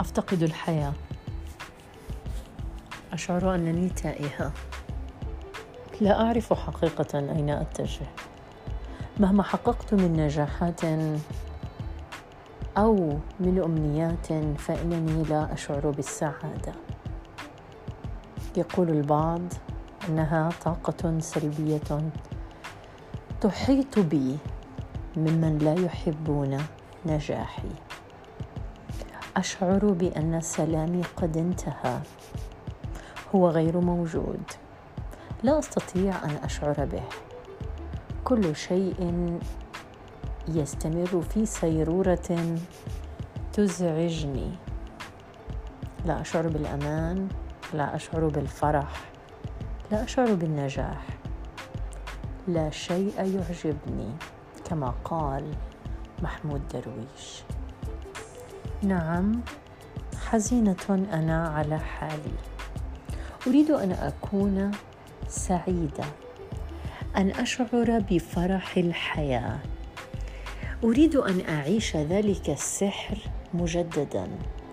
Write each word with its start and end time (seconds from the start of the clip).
أفتقد 0.00 0.42
الحياة. 0.42 0.92
أشعر 3.12 3.54
انني 3.54 3.88
تائهة. 3.88 4.52
لا 6.00 6.20
أعرف 6.20 6.52
حقيقة 6.52 7.18
أين 7.18 7.50
أتجه. 7.50 8.06
مهما 9.20 9.42
حققت 9.42 9.94
من 9.94 10.12
نجاحات 10.12 10.84
أو 12.76 13.18
من 13.40 13.62
أمنيات 13.64 14.58
فإنني 14.60 15.22
لا 15.22 15.52
أشعر 15.52 15.90
بالسعادة. 15.90 16.72
يقول 18.56 18.90
البعض 18.90 19.42
أنها 20.08 20.50
طاقة 20.64 21.20
سلبية 21.20 22.10
تحيط 23.40 23.98
بي 23.98 24.38
ممن 25.16 25.58
لا 25.58 25.74
يحبون 25.74 26.58
نجاحي. 27.06 27.85
أشعر 29.36 29.86
بأن 29.92 30.40
سلامي 30.40 31.02
قد 31.16 31.36
انتهى. 31.36 32.00
هو 33.34 33.48
غير 33.48 33.80
موجود. 33.80 34.42
لا 35.42 35.58
أستطيع 35.58 36.24
أن 36.24 36.36
أشعر 36.44 36.84
به. 36.84 37.02
كل 38.24 38.56
شيء 38.56 39.38
يستمر 40.48 41.22
في 41.22 41.46
سيرورة 41.46 42.58
تزعجني. 43.52 44.50
لا 46.06 46.20
أشعر 46.20 46.48
بالأمان. 46.48 47.28
لا 47.74 47.96
أشعر 47.96 48.28
بالفرح. 48.28 49.04
لا 49.90 50.04
أشعر 50.04 50.34
بالنجاح. 50.34 51.06
لا 52.48 52.70
شيء 52.70 53.14
يعجبني. 53.18 54.10
كما 54.64 54.94
قال 55.04 55.54
محمود 56.22 56.68
درويش. 56.68 57.42
نعم 58.86 59.40
حزينة 60.26 61.06
أنا 61.12 61.48
على 61.48 61.78
حالي. 61.78 62.36
أريد 63.46 63.70
أن 63.70 63.92
أكون 63.92 64.70
سعيدة 65.28 66.04
أن 67.16 67.30
أشعر 67.30 68.02
بفرح 68.10 68.76
الحياة. 68.76 69.58
أريد 70.84 71.16
أن 71.16 71.40
أعيش 71.48 71.96
ذلك 71.96 72.50
السحر 72.50 73.18
مجددا 73.54 74.28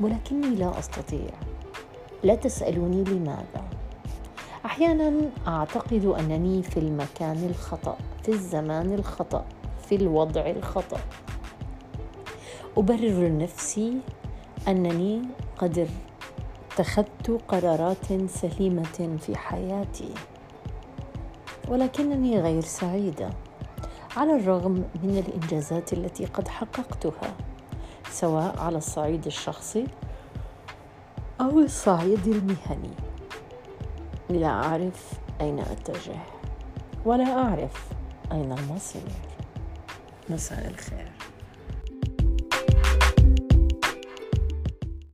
ولكني 0.00 0.54
لا 0.56 0.78
أستطيع. 0.78 1.30
لا 2.22 2.34
تسألوني 2.34 3.04
لماذا. 3.04 3.64
أحيانا 4.66 5.30
أعتقد 5.46 6.04
أنني 6.20 6.62
في 6.62 6.76
المكان 6.76 7.46
الخطأ 7.50 7.98
في 8.22 8.28
الزمان 8.28 8.94
الخطأ 8.94 9.44
في 9.88 9.94
الوضع 9.94 10.50
الخطأ. 10.50 11.00
أبرر 12.78 13.28
لنفسي 13.28 14.00
أنني 14.68 15.22
قد 15.58 15.88
اتخذت 16.70 17.40
قرارات 17.48 18.06
سليمة 18.26 19.16
في 19.20 19.36
حياتي 19.36 20.14
ولكنني 21.68 22.40
غير 22.40 22.62
سعيدة. 22.62 23.30
على 24.16 24.36
الرغم 24.36 24.72
من 25.02 25.24
الإنجازات 25.26 25.92
التي 25.92 26.24
قد 26.24 26.48
حققتها 26.48 27.36
سواء 28.10 28.58
على 28.58 28.78
الصعيد 28.78 29.26
الشخصي 29.26 29.86
أو 31.40 31.60
الصعيد 31.60 32.26
المهني. 32.26 32.94
لا 34.30 34.48
أعرف 34.48 35.12
أين 35.40 35.58
أتجه 35.58 36.18
ولا 37.04 37.38
أعرف 37.38 37.88
أين 38.32 38.52
المصير 38.52 39.02
مساء 40.30 40.68
الخير. 40.68 41.15